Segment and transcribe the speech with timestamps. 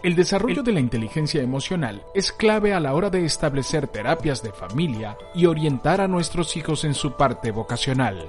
[0.00, 4.52] El desarrollo de la inteligencia emocional es clave a la hora de establecer terapias de
[4.52, 8.28] familia y orientar a nuestros hijos en su parte vocacional.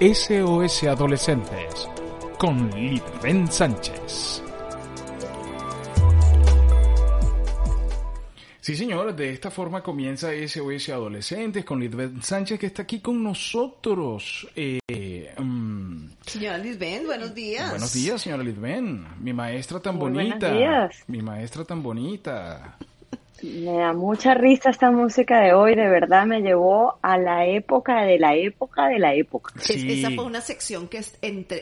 [0.00, 1.88] SOS Adolescentes
[2.36, 4.42] con Litven Sánchez.
[8.60, 13.22] Sí, señor, de esta forma comienza SOS Adolescentes con Litven Sánchez que está aquí con
[13.22, 14.48] nosotros.
[14.56, 14.80] Eh,
[16.30, 17.70] Señora Lisbeth, buenos días.
[17.70, 18.80] Buenos días, señora Lisbeth.
[19.18, 20.46] Mi maestra tan bonita.
[20.46, 21.04] Buenos días.
[21.08, 22.76] Mi maestra tan bonita.
[23.42, 28.02] Me da mucha risa esta música de hoy, de verdad me llevó a la época
[28.02, 29.52] de la época de la época.
[29.58, 29.90] Sí.
[29.90, 31.02] esa fue una sección que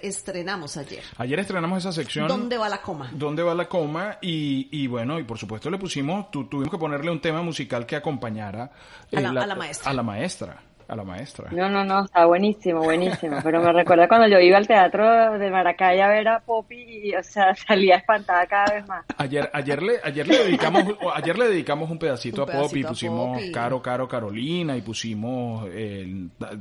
[0.02, 1.02] estrenamos ayer.
[1.16, 2.28] Ayer estrenamos esa sección.
[2.28, 3.08] ¿Dónde va la coma?
[3.14, 4.18] ¿Dónde va la coma?
[4.20, 7.96] Y, y bueno, y por supuesto le pusimos, tuvimos que ponerle un tema musical que
[7.96, 8.70] acompañara
[9.16, 9.90] a la maestra.
[9.90, 11.50] A la maestra a la maestra.
[11.52, 13.36] No, no, no, está buenísimo, buenísimo.
[13.44, 17.14] Pero me recuerda cuando yo iba al teatro de Maracay a ver a Poppy y,
[17.14, 19.04] o sea, salía espantada cada vez más.
[19.18, 23.82] Ayer, ayer le, ayer le dedicamos, ayer le dedicamos un pedacito, a Poppy, pusimos Caro,
[23.82, 25.68] Caro, Carolina y pusimos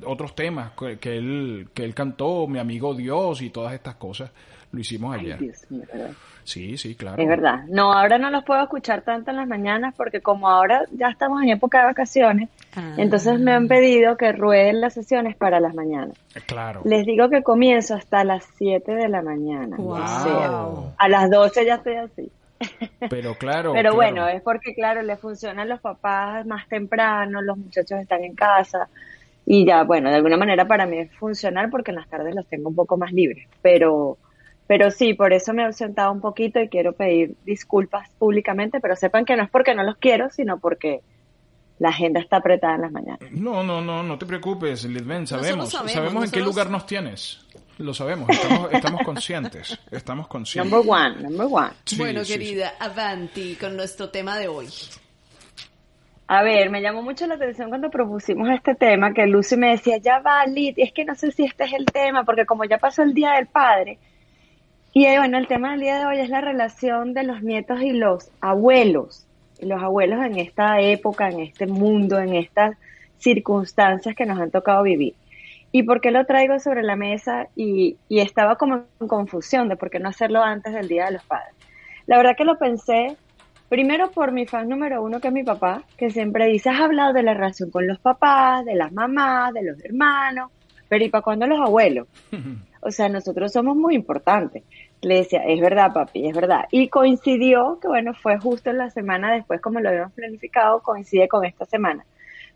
[0.06, 4.30] otros temas que, él, que él cantó, Mi amigo Dios y todas estas cosas.
[4.72, 5.40] Lo hicimos ayer.
[6.48, 7.22] Sí, sí, claro.
[7.22, 7.66] Es verdad.
[7.68, 11.44] No, ahora no los puedo escuchar tanto en las mañanas porque como ahora ya estamos
[11.44, 12.94] en época de vacaciones, ah.
[12.96, 16.18] entonces me han pedido que rueden las sesiones para las mañanas.
[16.36, 16.84] Eh, claro.
[16.86, 19.76] Les digo que comienzo hasta las 7 de la mañana.
[19.76, 20.94] Wow.
[20.98, 22.32] a las 12 ya estoy así.
[23.10, 23.74] Pero claro.
[23.74, 28.36] Pero bueno, es porque claro, le funcionan los papás más temprano, los muchachos están en
[28.36, 28.88] casa
[29.46, 32.48] y ya, bueno, de alguna manera para mí es funcional porque en las tardes los
[32.48, 34.18] tengo un poco más libres, pero
[34.68, 38.96] pero sí, por eso me he ausentado un poquito y quiero pedir disculpas públicamente, pero
[38.96, 41.02] sepan que no es porque no los quiero, sino porque
[41.80, 43.32] la agenda está apretada en las mañanas.
[43.32, 47.46] No, no, no, no te preocupes, Lidben, sabemos, sabemos, en qué lugar nos tienes.
[47.78, 50.72] Lo sabemos, estamos, estamos conscientes, estamos conscientes.
[50.72, 51.70] Number one, number one.
[51.98, 54.68] bueno, querida, avanti con nuestro tema de hoy.
[56.30, 59.98] A ver, me llamó mucho la atención cuando propusimos este tema, que Lucy me decía,
[59.98, 62.80] ya va, Lid, es que no sé si este es el tema, porque como ya
[62.80, 63.98] pasó el Día del Padre,
[64.98, 67.80] y eh, bueno, el tema del día de hoy es la relación de los nietos
[67.84, 69.28] y los abuelos.
[69.62, 72.76] Los abuelos en esta época, en este mundo, en estas
[73.20, 75.14] circunstancias que nos han tocado vivir.
[75.72, 77.48] ¿Y por qué lo traigo sobre la mesa?
[77.56, 81.12] Y, y estaba como en confusión de por qué no hacerlo antes del Día de
[81.12, 81.54] los Padres.
[82.08, 83.16] La verdad que lo pensé
[83.70, 87.14] primero por mi fan número uno, que es mi papá, que siempre dice, has hablado
[87.14, 90.50] de la relación con los papás, de las mamás, de los hermanos,
[90.90, 92.08] pero ¿y para cuándo los abuelos?
[92.88, 94.64] O sea, nosotros somos muy importantes.
[95.02, 96.66] Le decía, es verdad, papi, es verdad.
[96.72, 101.28] Y coincidió que, bueno, fue justo en la semana después, como lo habíamos planificado, coincide
[101.28, 102.06] con esta semana.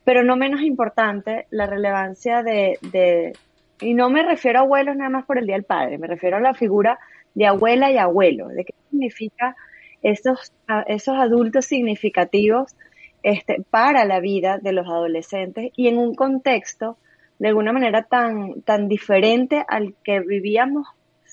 [0.04, 3.34] Pero no menos importante, la relevancia de, de,
[3.82, 6.38] y no me refiero a abuelos nada más por el Día del Padre, me refiero
[6.38, 6.98] a la figura
[7.34, 9.56] de abuela y abuelo, de qué significa
[10.02, 10.54] esos,
[10.88, 12.76] esos adultos significativos
[13.24, 16.98] este, para la vida de los adolescentes y en un contexto
[17.40, 20.88] de alguna manera tan, tan diferente al que vivíamos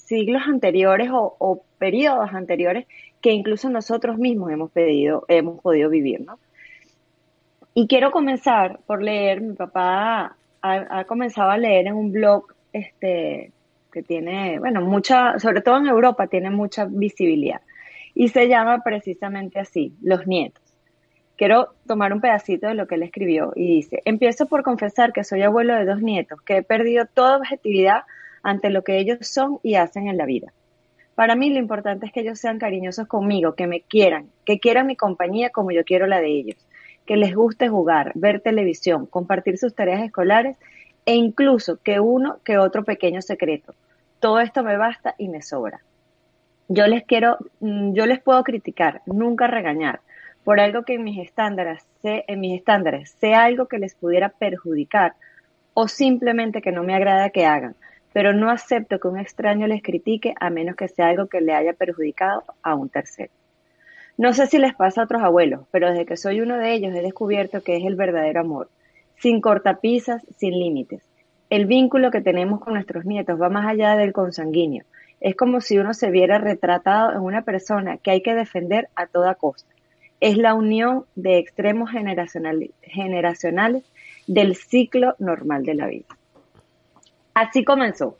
[0.08, 2.86] siglos anteriores o, periodos anteriores
[3.20, 6.38] que incluso nosotros mismos hemos pedido, hemos podido vivir, ¿no?
[7.74, 13.52] Y quiero comenzar por leer, mi papá ha, comenzado a leer en un blog este,
[13.92, 17.60] que tiene, bueno, mucha, sobre todo en Europa, tiene mucha visibilidad.
[18.14, 20.64] Y se llama precisamente así, Los Nietos.
[21.36, 25.22] Quiero tomar un pedacito de lo que él escribió y dice, empiezo por confesar que
[25.22, 28.02] soy abuelo de dos nietos, que he perdido toda objetividad
[28.42, 30.52] ante lo que ellos son y hacen en la vida.
[31.14, 34.86] Para mí lo importante es que ellos sean cariñosos conmigo, que me quieran, que quieran
[34.86, 36.56] mi compañía como yo quiero la de ellos,
[37.06, 40.56] que les guste jugar, ver televisión, compartir sus tareas escolares
[41.06, 43.74] e incluso que uno que otro pequeño secreto.
[44.20, 45.80] Todo esto me basta y me sobra.
[46.68, 50.00] Yo les quiero, mm, yo les puedo criticar, nunca regañar,
[50.44, 55.14] por algo que en mis estándares, en mis estándares sea algo que les pudiera perjudicar
[55.74, 57.74] o simplemente que no me agrada que hagan,
[58.12, 61.54] pero no acepto que un extraño les critique a menos que sea algo que le
[61.54, 63.30] haya perjudicado a un tercero.
[64.16, 66.94] No sé si les pasa a otros abuelos, pero desde que soy uno de ellos
[66.94, 68.68] he descubierto que es el verdadero amor,
[69.16, 71.02] sin cortapisas, sin límites.
[71.50, 74.84] El vínculo que tenemos con nuestros nietos va más allá del consanguíneo.
[75.20, 79.06] Es como si uno se viera retratado en una persona que hay que defender a
[79.06, 79.72] toda costa.
[80.20, 83.84] Es la unión de extremos generacionales
[84.26, 86.17] del ciclo normal de la vida.
[87.38, 88.18] Así comenzó.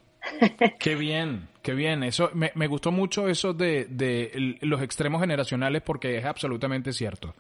[0.79, 2.05] Qué bien, qué bien.
[2.05, 7.35] Eso me, me gustó mucho eso de, de, los extremos generacionales porque es absolutamente cierto.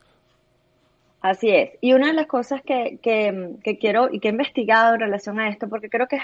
[1.20, 1.70] Así es.
[1.80, 5.48] Y una de las cosas que, que, quiero y que he investigado en relación a
[5.48, 6.18] esto, porque creo que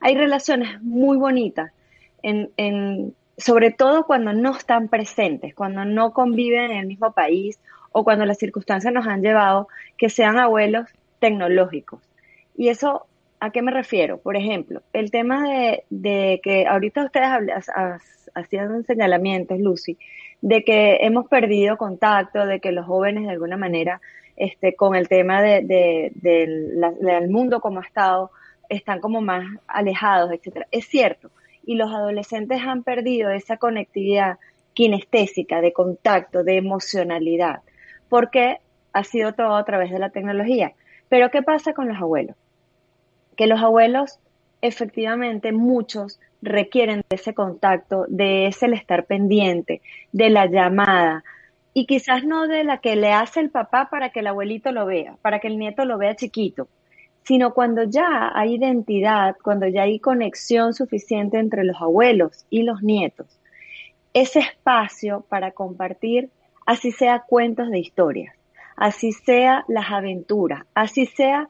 [0.00, 1.70] hay relaciones muy bonitas
[2.22, 7.60] en, en sobre todo cuando no están presentes, cuando no conviven en el mismo país
[7.92, 10.88] o cuando las circunstancias nos han llevado que sean abuelos
[11.20, 12.00] tecnológicos.
[12.56, 13.06] Y eso,
[13.40, 14.18] ¿a qué me refiero?
[14.18, 15.42] Por ejemplo, el tema
[15.88, 17.28] de, que ahorita ustedes
[18.34, 19.98] hacían señalamientos, Lucy,
[20.42, 24.00] de que hemos perdido contacto, de que los jóvenes de alguna manera,
[24.36, 28.30] este, con el tema de, del mundo como ha estado,
[28.68, 30.66] están como más alejados, etcétera.
[30.70, 31.30] Es cierto,
[31.64, 34.38] y los adolescentes han perdido esa conectividad
[34.74, 37.62] kinestésica, de contacto, de emocionalidad,
[38.08, 38.58] porque
[38.92, 40.72] ha sido todo a través de la tecnología.
[41.08, 42.36] Pero ¿qué pasa con los abuelos?
[43.36, 44.18] Que los abuelos,
[44.60, 49.82] efectivamente, muchos requieren de ese contacto, de ese estar pendiente,
[50.12, 51.22] de la llamada,
[51.72, 54.86] y quizás no de la que le hace el papá para que el abuelito lo
[54.86, 56.68] vea, para que el nieto lo vea chiquito,
[57.22, 62.82] sino cuando ya hay identidad, cuando ya hay conexión suficiente entre los abuelos y los
[62.82, 63.26] nietos.
[64.14, 66.30] Ese espacio para compartir,
[66.66, 68.34] así sea cuentos de historias,
[68.76, 71.48] así sea las aventuras, así sea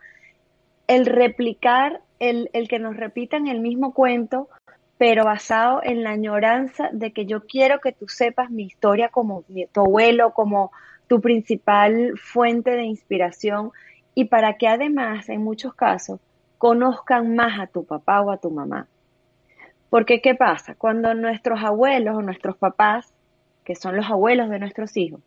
[0.91, 4.49] el replicar, el, el que nos repitan el mismo cuento,
[4.99, 9.45] pero basado en la añoranza de que yo quiero que tú sepas mi historia como
[9.73, 10.73] tu abuelo, como
[11.07, 13.71] tu principal fuente de inspiración,
[14.17, 16.19] y para que además, en muchos casos,
[16.59, 18.89] conozcan más a tu papá o a tu mamá.
[19.91, 20.75] Porque, ¿qué pasa?
[20.75, 23.15] Cuando nuestros abuelos o nuestros papás,
[23.63, 25.21] que son los abuelos de nuestros hijos,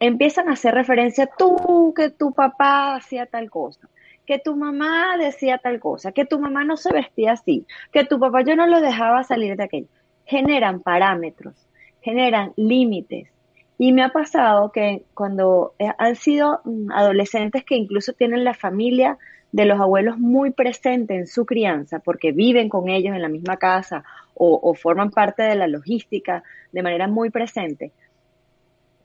[0.00, 3.88] empiezan a hacer referencia, tú, que tu papá hacía tal cosa,
[4.26, 8.18] que tu mamá decía tal cosa, que tu mamá no se vestía así, que tu
[8.18, 9.88] papá yo no lo dejaba salir de aquello.
[10.24, 11.54] Generan parámetros,
[12.00, 13.30] generan límites,
[13.78, 18.54] y me ha pasado que cuando eh, han sido mm, adolescentes que incluso tienen la
[18.54, 19.18] familia
[19.52, 23.56] de los abuelos muy presente en su crianza, porque viven con ellos en la misma
[23.56, 27.92] casa o, forman parte de la logística de manera muy presente,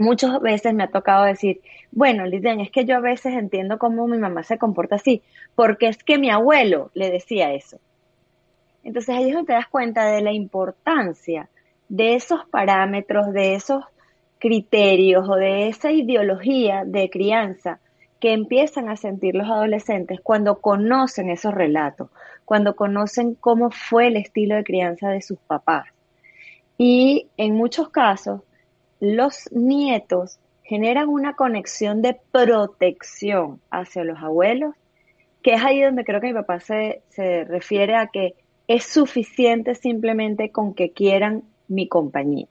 [0.01, 1.61] muchas veces me ha tocado decir,
[1.91, 5.21] bueno, Lidian, es que yo a veces entiendo cómo mi mamá se comporta así,
[5.55, 7.77] porque es que mi abuelo le decía eso.
[8.83, 11.49] Entonces ahí es donde te das cuenta de la importancia
[11.87, 13.83] de esos parámetros, de esos
[14.39, 17.79] criterios o de esa ideología de crianza
[18.19, 22.09] que empiezan a sentir los adolescentes cuando conocen esos relatos,
[22.45, 25.87] cuando conocen cómo fue el estilo de crianza de sus papás.
[26.77, 28.41] Y en muchos casos,
[29.01, 34.75] los nietos generan una conexión de protección hacia los abuelos,
[35.43, 38.35] que es ahí donde creo que mi papá se, se refiere a que
[38.67, 42.47] es suficiente simplemente con que quieran mi compañía.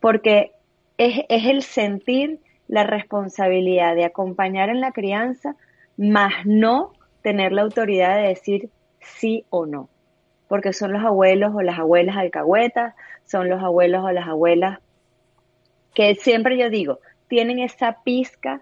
[0.00, 0.52] Porque
[0.98, 5.56] es, el sentir la responsabilidad de acompañar en la crianza,
[5.96, 6.92] más no
[7.22, 8.70] tener la autoridad de decir
[9.00, 9.88] sí o no.
[10.48, 14.78] Porque son los abuelos o las abuelas alcahuetas, son los abuelos o las abuelas
[15.96, 18.60] que siempre yo digo, tienen esa pizca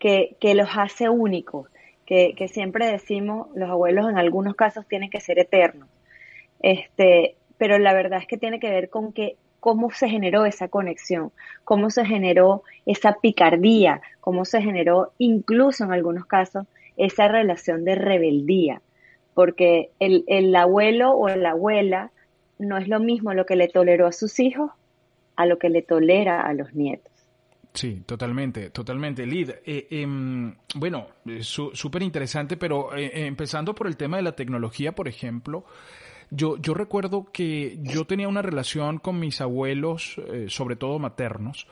[0.00, 1.68] que, que los hace únicos,
[2.04, 5.88] que, que, siempre decimos, los abuelos en algunos casos tienen que ser eternos.
[6.58, 10.66] Este, pero la verdad es que tiene que ver con que cómo se generó esa
[10.66, 11.30] conexión,
[11.62, 16.66] cómo se generó esa picardía, cómo se generó incluso en algunos casos
[16.96, 18.82] esa relación de rebeldía,
[19.34, 22.10] porque el, el abuelo o la abuela
[22.58, 24.72] no es lo mismo lo que le toleró a sus hijos
[25.40, 27.10] a lo que le tolera a los nietos.
[27.72, 29.24] Sí, totalmente, totalmente.
[29.24, 31.06] Lid, eh, em, bueno,
[31.40, 35.64] súper interesante, pero eh, empezando por el tema de la tecnología, por ejemplo,
[36.30, 41.66] yo, yo recuerdo que yo tenía una relación con mis abuelos, eh, sobre todo maternos,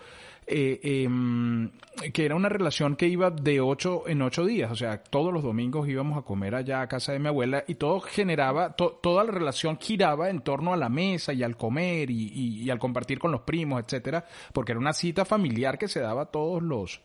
[0.51, 1.71] eh, em,
[2.13, 5.43] que era una relación que iba de ocho en ocho días, o sea, todos los
[5.43, 9.31] domingos íbamos a comer allá a casa de mi abuela y todo generaba, toda la
[9.31, 13.43] relación giraba en torno a la mesa y al comer y, al compartir con los
[13.43, 14.25] primos, etcétera,
[14.55, 17.03] porque era una cita familiar que se daba todos los,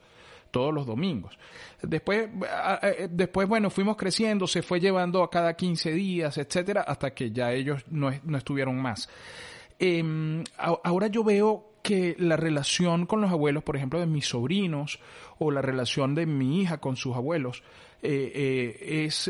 [0.50, 1.38] todos los domingos.
[1.82, 2.30] Después,
[3.10, 7.52] después, bueno, fuimos creciendo, se fue llevando a cada 15 días, etcétera, hasta que ya
[7.52, 9.10] ellos no, no estuvieron más.
[9.80, 15.00] Em, ahora yo veo que la relación con los abuelos, por ejemplo, de mis sobrinos,
[15.38, 17.62] o la relación de mi hija con sus abuelos,
[18.02, 19.30] eh, eh, es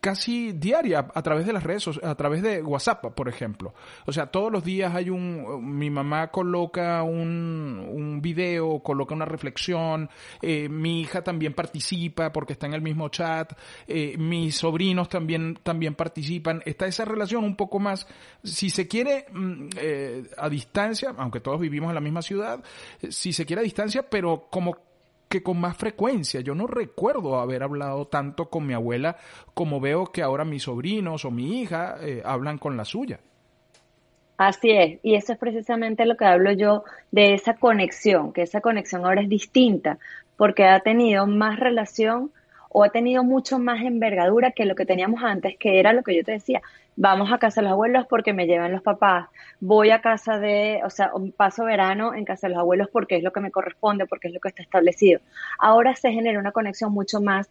[0.00, 3.74] casi diaria a través de las redes, a través de WhatsApp, por ejemplo.
[4.06, 9.24] O sea, todos los días hay un, mi mamá coloca un, un video, coloca una
[9.24, 10.10] reflexión,
[10.42, 13.52] eh, mi hija también participa porque está en el mismo chat,
[13.86, 16.62] eh, mis sobrinos también, también participan.
[16.64, 18.06] Está esa relación un poco más,
[18.42, 22.62] si se quiere, mm, eh, a distancia, aunque todos vivimos en la misma ciudad,
[23.08, 24.89] si se quiere a distancia, pero como
[25.30, 26.40] que con más frecuencia.
[26.40, 29.16] Yo no recuerdo haber hablado tanto con mi abuela
[29.54, 33.20] como veo que ahora mis sobrinos o mi hija eh, hablan con la suya.
[34.36, 36.82] Así es, y eso es precisamente lo que hablo yo
[37.12, 39.98] de esa conexión, que esa conexión ahora es distinta,
[40.36, 42.32] porque ha tenido más relación
[42.72, 46.16] o ha tenido mucho más envergadura que lo que teníamos antes, que era lo que
[46.16, 46.62] yo te decía,
[46.96, 50.80] vamos a casa de los abuelos porque me llevan los papás, voy a casa de,
[50.84, 54.06] o sea, paso verano en casa de los abuelos porque es lo que me corresponde,
[54.06, 55.20] porque es lo que está establecido.
[55.58, 57.50] Ahora se genera una conexión mucho más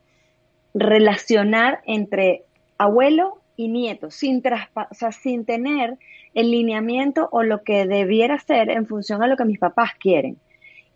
[0.74, 2.44] relacionar entre
[2.78, 4.42] abuelo y nieto, sin,
[4.74, 5.98] o sea, sin tener
[6.34, 10.38] el lineamiento o lo que debiera ser en función a lo que mis papás quieren.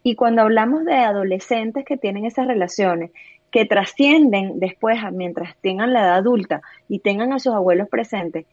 [0.04, 3.12] Y cuando hablamos de adolescentes que tienen esas relaciones,
[3.54, 8.48] que trascienden después mientras tengan la edad adulta y tengan a sus abuelos presentes,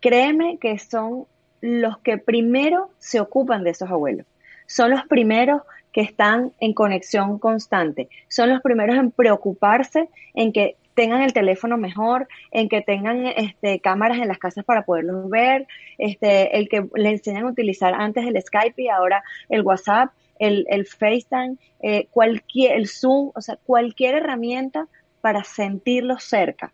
[0.00, 1.26] créeme que son
[1.60, 4.24] los que primero se ocupan de esos abuelos.
[4.66, 5.60] Son los primeros
[5.92, 8.08] que están en conexión constante.
[8.28, 13.80] Son los primeros en preocuparse en que tengan el teléfono mejor, en que tengan este,
[13.80, 15.66] cámaras en las casas para poderlos ver,
[15.98, 20.66] este, el que le enseñan a utilizar antes el Skype y ahora el WhatsApp, el,
[20.68, 24.86] el FaceTime, eh, cualquier, el Zoom, o sea, cualquier herramienta
[25.20, 26.72] para sentirlos cerca.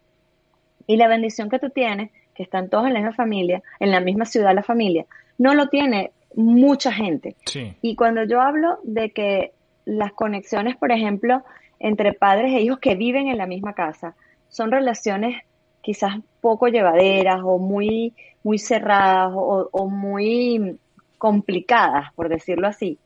[0.87, 4.01] Y la bendición que tú tienes, que están todos en la misma familia, en la
[4.01, 5.07] misma ciudad la familia,
[5.39, 7.37] no lo tiene mucha gente.
[7.81, 9.53] Y cuando yo hablo de que
[9.85, 11.45] las conexiones, por ejemplo,
[11.79, 14.15] entre padres e hijos que viven en la misma casa.
[14.49, 15.43] Son relaciones
[15.83, 20.79] quizás poco llevaderas o muy, muy cerradas o, muy
[21.19, 22.99] complicadas, por decirlo así.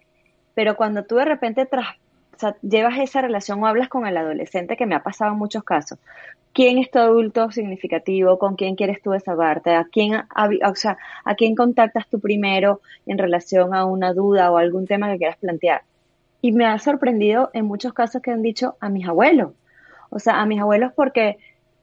[0.59, 1.87] Pero cuando tú de repente tras,
[2.63, 6.01] llevas esa relación o hablas con el adolescente, que me ha pasado en muchos casos,
[6.53, 8.41] ¿quién es tu adulto significativo?
[8.41, 9.77] ¿Con quién quieres tú desahogarte?
[9.77, 14.57] ¿A quién, o sea, ¿A quién contactas tú primero en relación a una duda o
[14.57, 15.83] algún tema que quieras plantear?
[16.43, 19.53] Y me ha sorprendido en muchos casos que han dicho a mis abuelos.
[20.11, 21.39] O sea, a mis abuelos porque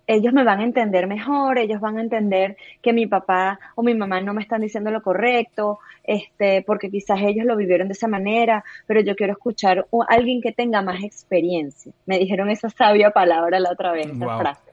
[0.08, 3.96] ellos me van a entender mejor, ellos van a entender que mi papá o mi
[3.96, 8.08] mamá no me están diciendo lo correcto, este, porque quizás ellos lo vivieron de esa
[8.08, 11.92] manera, pero yo quiero escuchar a alguien que tenga más experiencia.
[12.06, 14.72] Me dijeron esa sabia palabra la otra vez, esa frase.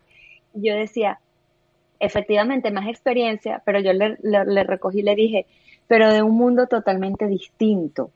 [0.53, 1.19] Yo decía,
[1.99, 5.47] efectivamente, más experiencia, pero yo le, le recogí y le dije,
[5.87, 8.11] pero de un mundo totalmente distinto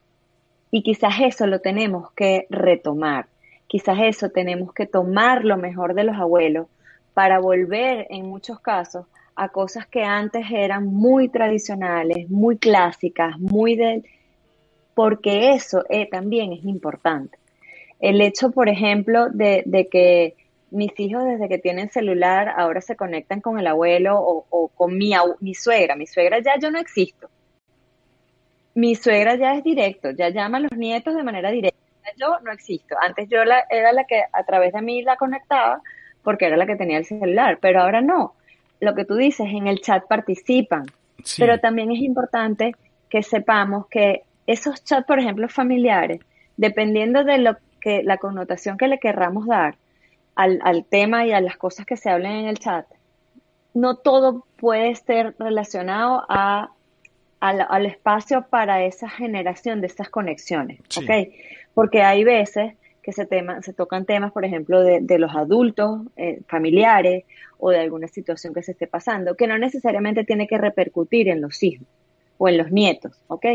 [0.71, 3.27] y quizás eso lo tenemos que retomar,
[3.67, 6.67] quizás eso tenemos que tomar lo mejor de los abuelos
[7.17, 9.07] para volver en muchos casos
[9.37, 14.03] a cosas que antes eran muy tradicionales, muy clásicas, muy de...
[14.95, 17.39] porque eso eh, también es importante.
[18.01, 20.35] El hecho, por ejemplo, de, que
[20.71, 24.99] mis hijos desde que tienen celular ahora se conectan con el abuelo o, o con
[24.99, 25.97] mi, mi suegra.
[25.97, 27.31] Mi suegra ya yo no existo
[28.75, 31.79] mi suegra ya es directo, ya llama a los nietos de manera directa.
[32.19, 32.95] Yo no existo.
[33.01, 35.81] Antes yo la, era la que a través de mí la conectaba
[36.27, 38.35] porque era la que tenía el celular, pero ahora no.
[38.81, 40.87] Lo que tú dices, en el chat participan,
[41.39, 42.75] pero también es importante
[43.09, 46.21] que sepamos que esos chats, por ejemplo, familiares,
[46.57, 49.77] dependiendo de lo que la connotación que le querramos dar
[50.35, 52.87] al, al tema y a las cosas que se hablen en el chat,
[53.73, 56.71] no todo puede ser relacionado a
[57.39, 60.81] al, espacio para esa generación de estas conexiones,
[61.75, 62.75] Porque hay veces
[63.07, 67.23] que se, tema, se tocan temas, por ejemplo, de, los adultos, eh, familiares
[67.57, 71.41] o de alguna situación que se esté pasando, que no necesariamente tiene que repercutir en
[71.41, 71.87] los hijos
[72.37, 73.47] o en los nietos, ¿ok?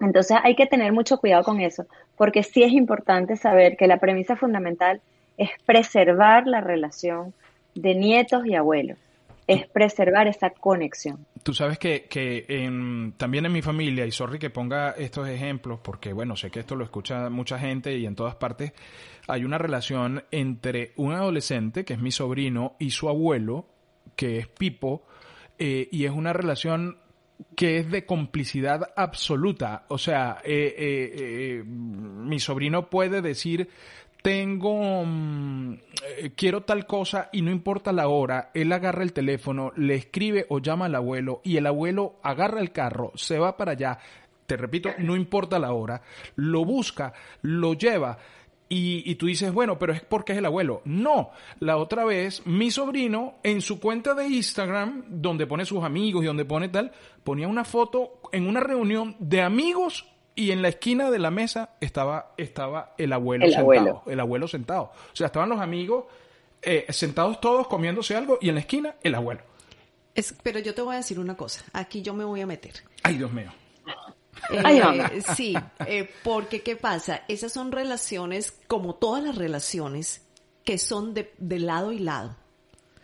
[0.00, 1.86] Entonces hay que tener mucho cuidado con eso,
[2.16, 5.00] porque sí es importante saber que la premisa fundamental
[5.38, 7.34] es preservar la relación
[7.74, 8.96] de nietos y abuelos
[9.46, 11.26] es preservar esa conexión.
[11.42, 12.44] Tú sabes que, que
[13.16, 16.74] también en mi familia, y sorry que ponga estos ejemplos, porque bueno, sé que esto
[16.74, 18.72] lo escucha mucha gente y en todas partes,
[19.28, 23.66] hay una relación entre un adolescente, que es mi sobrino, y su abuelo,
[24.16, 25.06] que es Pipo,
[25.58, 26.98] eh, y es una relación
[27.54, 29.84] que es de complicidad absoluta.
[29.88, 33.68] O sea, eh, eh, mi sobrino puede decir
[34.26, 35.35] tengo, mm,
[36.34, 40.58] quiero tal cosa y no importa la hora, él agarra el teléfono, le escribe o
[40.58, 43.98] llama al abuelo y el abuelo agarra el carro, se va para allá,
[44.46, 46.02] te repito, no importa la hora,
[46.36, 48.18] lo busca, lo lleva.
[48.68, 50.82] Y, y, tú dices, bueno, pero es porque es el abuelo.
[50.84, 51.30] No,
[51.60, 56.26] la otra vez mi sobrino en su cuenta de Instagram, donde pone sus amigos y
[56.26, 56.90] donde pone tal,
[57.22, 60.04] ponía una foto en una reunión de amigos
[60.36, 64.02] y en la esquina de la mesa estaba, estaba el abuelo sentado.
[64.06, 64.92] El abuelo sentado.
[65.12, 66.04] O sea, estaban los amigos
[66.62, 69.40] eh, sentados todos comiéndose algo y en la esquina el abuelo.
[70.14, 71.64] Es, pero yo te voy a decir una cosa.
[71.72, 72.74] Aquí yo me voy a meter.
[73.02, 73.50] Ay, Dios mío.
[74.50, 75.54] Eh, sí,
[75.86, 77.22] eh, porque ¿qué pasa?
[77.26, 80.22] Esas son relaciones, como todas las relaciones,
[80.64, 82.36] que son de, de lado y lado.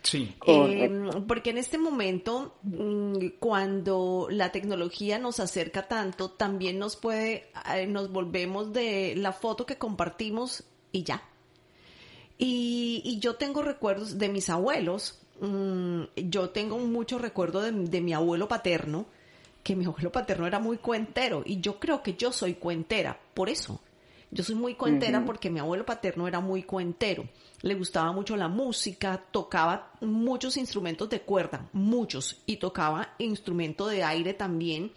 [0.03, 0.35] Sí.
[0.45, 0.91] Eh,
[1.27, 7.87] porque en este momento, mm, cuando la tecnología nos acerca tanto, también nos puede, eh,
[7.87, 11.23] nos volvemos de la foto que compartimos y ya.
[12.37, 15.21] Y, yo tengo recuerdos de mis abuelos.
[15.39, 19.05] Mm, yo tengo mucho recuerdo de, de mi abuelo paterno,
[19.63, 21.43] que mi abuelo paterno era muy cuentero.
[21.45, 23.79] Y yo creo que yo soy cuentera, por eso.
[24.33, 27.29] Yo soy muy cuentera porque mi abuelo paterno era muy cuentero.
[27.63, 34.03] Le gustaba mucho la música, tocaba muchos instrumentos de cuerda, muchos, y tocaba instrumento de
[34.03, 34.91] aire también.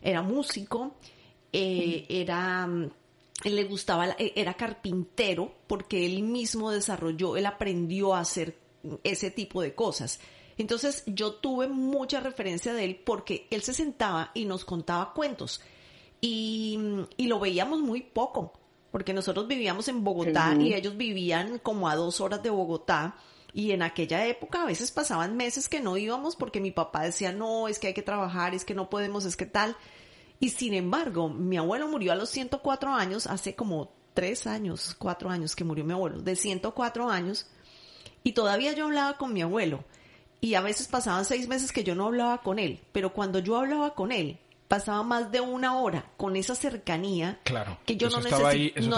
[0.00, 0.94] Era músico,
[1.52, 2.68] eh, era
[3.44, 8.56] le gustaba, e, era carpintero porque él mismo desarrolló, él aprendió a hacer
[9.04, 10.20] ese tipo de cosas.
[10.58, 15.60] Entonces yo tuve mucha referencia de él porque él se sentaba y nos contaba cuentos
[16.20, 16.78] y,
[17.16, 18.52] y lo veíamos muy poco
[18.96, 23.14] porque nosotros vivíamos en Bogotá y ellos vivían como a dos horas de Bogotá.
[23.52, 27.30] Y en aquella época a veces pasaban meses que no íbamos porque mi papá decía,
[27.30, 29.76] no, es que hay que trabajar, es que no podemos, es que tal.
[30.40, 35.28] Y sin embargo, mi abuelo murió a los 104 años, hace como tres años, cuatro
[35.28, 37.46] años que murió mi abuelo, de 104 años.
[38.24, 39.84] Y todavía yo hablaba con mi abuelo.
[40.40, 42.80] Y a veces pasaban seis meses que yo no hablaba con él.
[42.92, 44.38] Pero cuando yo hablaba con él,
[44.68, 48.20] pasaba más de una hora con esa cercanía claro, que yo no,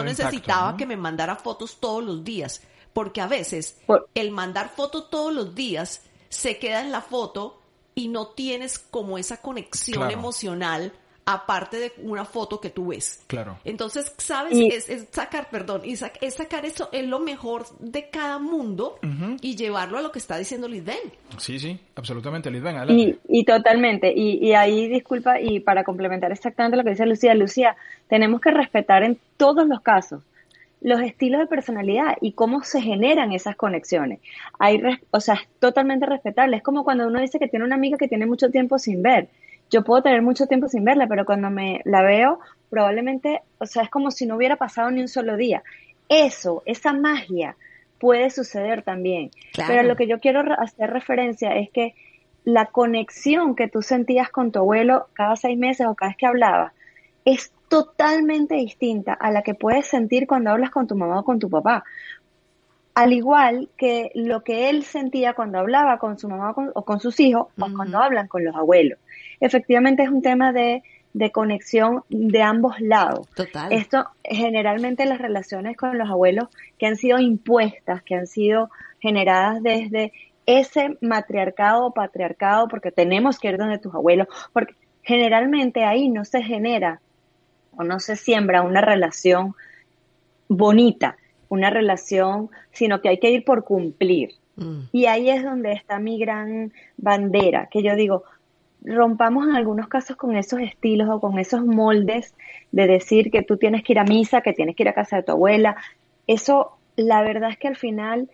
[0.02, 3.78] necesitaba que me mandara fotos todos los días, porque a veces
[4.14, 7.60] el mandar fotos todos los días se queda en la foto
[7.94, 10.92] y no tienes como esa conexión emocional
[11.30, 13.22] aparte de una foto que tú ves.
[13.26, 13.58] Claro.
[13.62, 14.56] Entonces, ¿sabes?
[14.58, 18.98] es, sacar, perdón, y es sacar eso, es lo mejor de cada mundo
[19.42, 20.96] y llevarlo a lo que está diciendo Lisben.
[21.36, 22.76] Sí, sí, absolutamente, Lisben.
[22.88, 27.34] Y, y totalmente, y, y ahí, disculpa, y para complementar exactamente lo que dice Lucía,
[27.34, 27.76] Lucía,
[28.08, 30.22] tenemos que respetar en todos los casos
[30.80, 34.20] los estilos de personalidad y cómo se generan esas conexiones.
[34.58, 34.80] Hay,
[35.10, 36.56] o sea, es totalmente respetable.
[36.56, 39.28] Es como cuando uno dice que tiene una amiga que tiene mucho tiempo sin ver
[39.70, 43.82] yo puedo tener mucho tiempo sin verla, pero cuando me la veo, probablemente, o sea,
[43.82, 45.62] es como si no hubiera pasado ni un solo día.
[46.08, 47.56] Eso, esa magia
[47.98, 49.30] puede suceder también.
[49.66, 51.94] Pero lo que yo quiero hacer referencia es que
[52.44, 56.26] la conexión que tú sentías con tu abuelo cada seis meses o cada vez que
[56.26, 56.72] hablaba
[57.24, 61.38] es totalmente distinta a la que puedes sentir cuando hablas con tu mamá o con
[61.38, 61.84] tu papá.
[62.94, 67.20] Al igual que lo que él sentía cuando hablaba con su mamá o con, sus
[67.20, 68.98] hijos o cuando hablan con los abuelos
[69.40, 70.82] efectivamente es un tema de,
[71.32, 73.28] conexión de ambos lados.
[73.34, 73.72] Total.
[73.72, 76.48] Esto generalmente las relaciones con los abuelos
[76.78, 78.70] que han sido impuestas, que han sido
[79.00, 80.12] generadas desde
[80.46, 86.24] ese matriarcado o patriarcado, porque tenemos que ir donde tus abuelos, porque generalmente ahí no
[86.24, 87.00] se genera
[87.76, 89.54] o no se siembra una relación
[90.48, 91.16] bonita,
[91.48, 94.30] una relación, sino que hay que ir por cumplir.
[94.56, 94.80] Mm.
[94.92, 98.24] Y ahí es donde está mi gran bandera, que yo digo,
[98.82, 102.34] rompamos en algunos casos con esos estilos o con esos moldes
[102.72, 105.16] de decir que tú tienes que ir a misa, que tienes que ir a casa
[105.16, 105.76] de tu abuela.
[106.26, 108.30] Eso, la verdad es que al final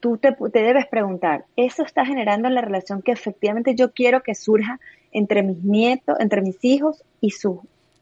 [0.00, 4.80] tú te, debes preguntar, ¿eso está generando la relación que efectivamente yo quiero que surja
[5.12, 7.58] entre mis nietos, entre mis hijos y sus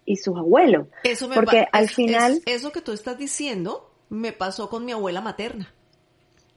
[0.06, 0.88] y sus abuelos?
[1.02, 2.42] Eso Porque al final...
[2.44, 5.72] eso que tú estás diciendo me pasó con mi abuela materna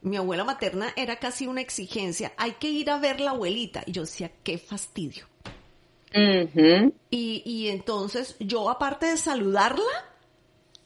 [0.02, 3.84] mi abuela materna era casi una exigencia, hay que ir a ver la abuelita.
[3.86, 5.26] Y yo decía, qué fastidio.
[6.14, 9.84] y, y entonces yo, aparte de saludarla,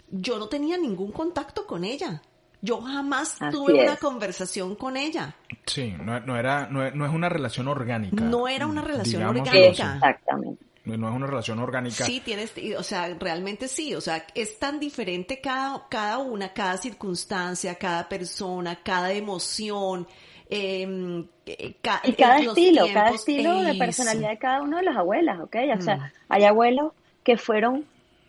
[0.09, 2.21] yo no tenía ningún contacto con ella.
[2.63, 5.35] Yo jamás tuve una conversación con ella.
[5.65, 8.23] Sí, no, era, no, es una relación orgánica.
[8.23, 9.95] No era una relación orgánica.
[9.95, 10.50] Exactamente
[10.97, 12.05] no es una relación orgánica.
[12.05, 16.77] Sí, tienes, o sea, realmente sí, o sea, es tan diferente cada, cada una, cada
[16.77, 20.07] circunstancia, cada persona, cada emoción.
[20.53, 25.39] Em, eh, y cada estilo, cada estilo de personalidad de cada uno de las abuelas,
[25.39, 25.55] ¿ok?
[25.77, 26.11] O sea, mm.
[26.27, 26.91] hay abuelos
[27.23, 27.85] que fueron,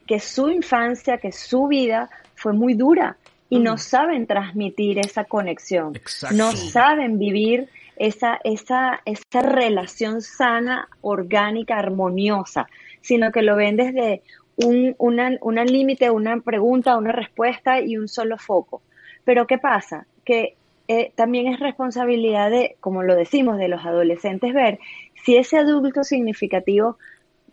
[0.06, 3.16] que su infancia, que su vida fue muy dura
[3.50, 3.78] y no mm.
[3.78, 5.98] saben transmitir esa conexión,
[6.30, 12.66] no saben vivir esa, esa, esa relación sana, orgánica, armoniosa,
[13.00, 14.22] sino que lo ven desde
[14.56, 18.82] un una, una límite, una pregunta, una respuesta y un solo foco.
[19.24, 20.06] Pero ¿qué pasa?
[20.24, 20.56] Que
[20.88, 24.78] eh, también es responsabilidad de, como lo decimos, de los adolescentes ver
[25.24, 26.98] si ese adulto significativo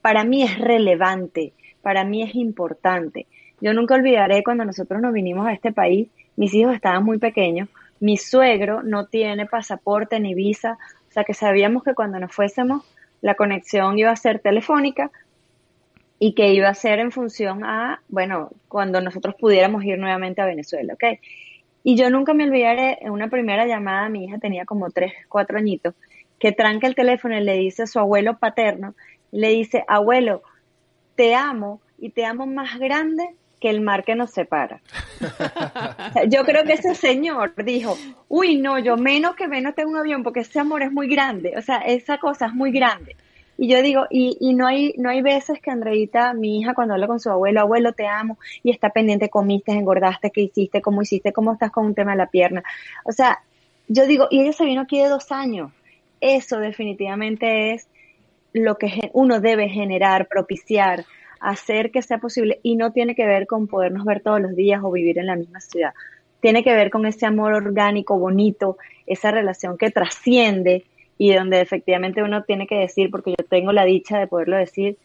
[0.02, 3.28] para mí es relevante, para mí es importante.
[3.62, 7.69] Yo nunca olvidaré cuando nosotros nos vinimos a este país, mis hijos estaban muy pequeños,
[8.00, 10.78] mi suegro no tiene pasaporte ni visa,
[11.10, 12.84] o sea que sabíamos que cuando nos fuésemos
[13.22, 15.12] la conexión iba a ser telefónica
[16.20, 20.46] y que iba a ser en función a, bueno, cuando nosotros pudiéramos ir nuevamente a
[20.46, 21.20] Venezuela, ¿ok?
[21.84, 25.58] Y yo nunca me olvidaré en una primera llamada, mi hija tenía como tres, cuatro
[25.58, 25.96] añitos,
[26.38, 28.96] que tranca el teléfono y le dice a su abuelo paterno,
[29.32, 30.42] le dice, abuelo,
[31.16, 34.82] te amo y te amo más grande que el mar que nos separa.
[36.29, 40.23] yo creo que ese señor dijo, uy, no, yo menos que menos tengo un avión
[40.23, 43.15] porque ese amor es muy grande, o sea, esa cosa es muy grande.
[43.58, 46.93] Y yo digo, y, y no hay no hay veces que Andreita, mi hija, cuando
[46.93, 51.01] habla con su abuelo, abuelo, te amo, y está pendiente, comiste, engordaste, qué hiciste, cómo
[51.01, 52.63] hiciste, cómo estás con un tema de la pierna.
[53.03, 53.39] O sea,
[53.89, 55.73] yo digo, y ella se vino aquí de dos años.
[56.21, 57.89] Eso definitivamente es
[58.53, 61.05] lo que uno debe generar, propiciar,
[61.39, 64.82] hacer que sea posible y no tiene que ver con podernos ver todos los días
[64.84, 65.93] o vivir en la misma ciudad.
[66.41, 70.86] Tiene que ver con ese amor orgánico, bonito, esa relación que trasciende
[71.17, 74.97] y donde efectivamente uno tiene que decir, porque yo tengo la dicha de poderlo decir,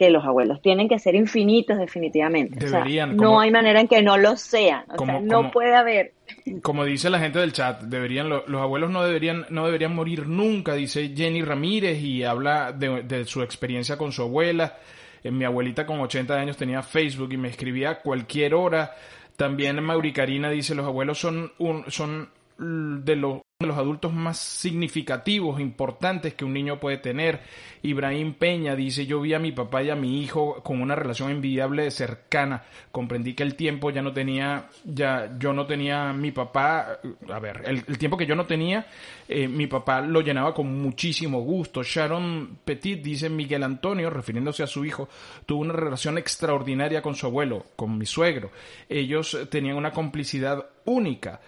[0.00, 2.64] que los abuelos tienen que ser infinitos definitivamente.
[2.64, 4.84] Deberían, no hay manera en que no lo sean.
[4.96, 6.14] O sea, no puede haber.
[6.62, 10.72] Como dice la gente del chat, deberían los abuelos no deberían no deberían morir nunca,
[10.72, 14.78] dice Jenny Ramírez y habla de, de su experiencia con su abuela.
[15.22, 18.94] Eh, mi abuelita con 80 años tenía Facebook y me escribía a cualquier hora.
[19.36, 24.38] También Mauri Karina dice, los abuelos son, un, son de los de los adultos más
[24.38, 27.42] significativos, importantes que un niño puede tener.
[27.82, 31.30] Ibrahim Peña dice, yo vi a mi papá y a mi hijo con una relación
[31.30, 32.62] envidiable cercana.
[32.90, 37.62] Comprendí que el tiempo ya no tenía, ya yo no tenía mi papá, a ver,
[37.66, 38.86] el, tiempo que yo no tenía,
[39.28, 41.82] eh, mi papá lo llenaba con muchísimo gusto.
[41.82, 45.10] Sharon Petit dice, Miguel Antonio, refiriéndose a su hijo,
[45.44, 48.52] tuvo una relación extraordinaria con su abuelo, con mi suegro.
[48.88, 51.42] Ellos tenían una complicidad única.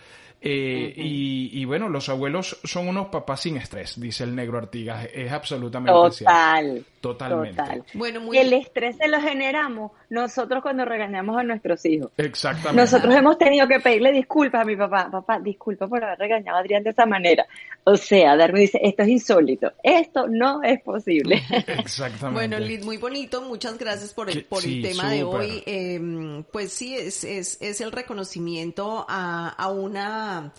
[0.44, 5.08] Eh, y, bueno, los abuelos son unos papás sin estrés, dice el negro Artigas.
[5.14, 6.84] Es absolutamente Total.
[7.02, 7.82] Totalmente.
[7.94, 8.38] Bueno, muy...
[8.38, 12.12] El estrés se lo generamos nosotros cuando regañamos a nuestros hijos.
[12.16, 12.80] Exactamente.
[12.80, 15.10] Nosotros hemos tenido que pedirle disculpas a mi papá.
[15.10, 17.44] Papá, disculpa por haber regañado a Adrián de esa manera.
[17.82, 19.72] O sea, Darme dice, esto es insólito.
[19.82, 21.42] Esto no es posible.
[21.66, 22.34] Exactamente.
[22.34, 23.42] Bueno, Liz, muy bonito.
[23.42, 25.64] Muchas gracias por el, por el tema de hoy.
[25.66, 30.52] Em, pues sí, es, es, es el reconocimiento a, a una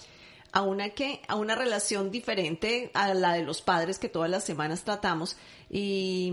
[0.54, 4.44] a una que a una relación diferente a la de los padres que todas las
[4.44, 5.36] semanas tratamos
[5.74, 6.32] y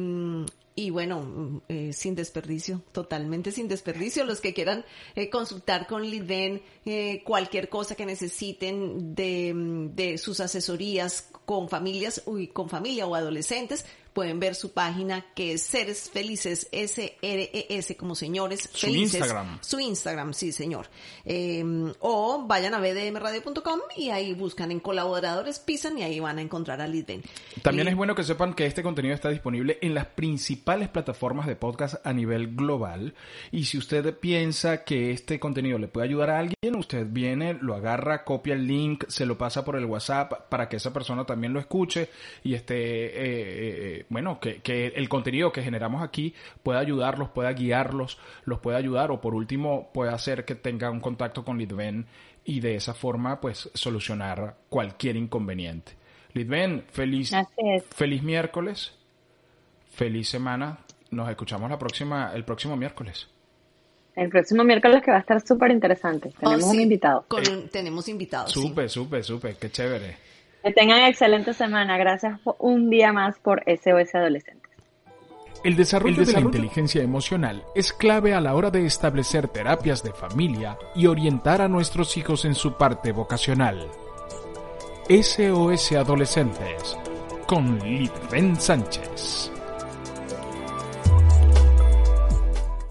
[0.80, 4.24] y bueno, eh, sin desperdicio, totalmente sin desperdicio.
[4.24, 9.52] Los que quieran eh, consultar con Lidven eh, cualquier cosa que necesiten de,
[9.94, 15.52] de sus asesorías con familias, uy, con familia o adolescentes, pueden ver su página que
[15.52, 19.58] es Seres Felices, S-R-E-S, como señores su Instagram.
[19.60, 20.86] Su Instagram, sí, señor.
[21.24, 26.42] Em, o vayan a bdmradio.com y ahí buscan en colaboradores, pisan y ahí van a
[26.42, 27.22] encontrar a Lidven.
[27.62, 31.56] También es bueno que sepan que este contenido está disponible en las principales plataformas de
[31.56, 33.14] podcast a nivel global.
[33.52, 37.74] Y si usted piensa que este contenido le puede ayudar a alguien, usted viene, lo
[37.74, 41.52] agarra, copia el link, se lo pasa por el WhatsApp para que esa persona también
[41.52, 42.10] lo escuche
[42.42, 42.74] y esté...
[42.76, 48.60] Eh, eh, bueno, que, que, el contenido que generamos aquí pueda ayudarlos, pueda guiarlos, los
[48.60, 52.06] pueda ayudar o por último pueda hacer que tenga un contacto con Lidven
[52.44, 55.92] y de esa forma pues solucionar cualquier inconveniente.
[56.32, 57.32] Lidven, feliz,
[57.90, 58.94] feliz miércoles,
[59.90, 60.78] feliz semana.
[61.10, 63.28] Nos escuchamos la próxima, el próximo miércoles.
[64.14, 66.32] El próximo miércoles que va a estar súper interesante.
[66.38, 67.26] Tenemos oh, un invitado.
[67.38, 68.52] Eh, tenemos invitados.
[68.52, 69.56] Súper, súper, súper.
[69.56, 70.29] Qué chévere.
[70.62, 71.96] Que tengan excelente semana.
[71.96, 74.70] Gracias un día más por SOS Adolescentes.
[75.62, 80.12] El desarrollo, de la inteligencia emocional es clave a la hora de establecer terapias de
[80.12, 83.86] familia y orientar a nuestros hijos en su parte vocacional.
[85.08, 86.96] SOS Adolescentes
[87.46, 89.50] con Litven Sánchez.